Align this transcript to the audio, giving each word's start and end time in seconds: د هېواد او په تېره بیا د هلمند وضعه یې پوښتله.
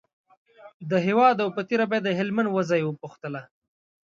د 0.89 0.91
هېواد 1.05 1.35
او 1.43 1.49
په 1.55 1.61
تېره 1.69 1.85
بیا 1.91 1.99
د 2.03 2.09
هلمند 2.19 2.49
وضعه 2.55 2.77
یې 2.81 2.97
پوښتله. 3.01 3.41